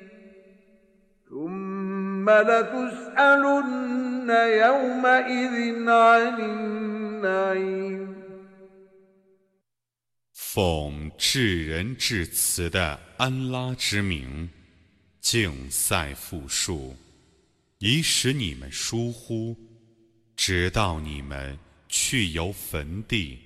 [1.29, 4.31] ثم لتسألن
[4.67, 8.15] يومئذ عن النعيم
[10.33, 14.49] 奉至仁至慈的安拉之名，
[15.21, 16.95] 竞赛复述，
[17.81, 19.57] 以使你们疏忽，
[20.42, 23.38] 直到你们去游坟地。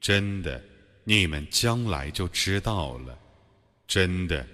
[0.00, 0.62] 真的，
[1.02, 3.18] 你们将来就知道了；
[3.88, 4.46] 真的，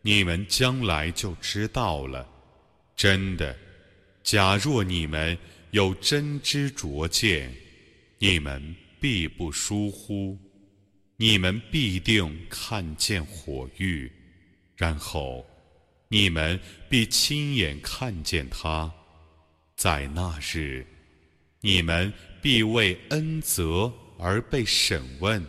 [0.00, 2.26] 你们将来就知道了；
[2.96, 3.54] 真的，
[4.22, 5.36] 假若你们
[5.72, 7.54] 有真知灼见，
[8.18, 10.38] 你们必不疏忽。
[11.18, 14.10] 你们必定看见火狱，
[14.76, 15.46] 然后
[16.08, 18.90] 你们必亲眼看见它。
[19.76, 20.86] 在那日，
[21.64, 25.40] 你们必为恩泽而被审问。